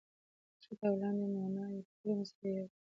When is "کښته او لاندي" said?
0.61-1.27